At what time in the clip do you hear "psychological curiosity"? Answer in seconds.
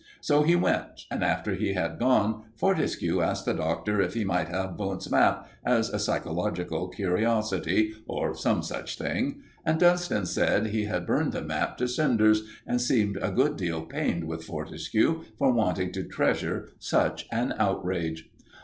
5.99-7.93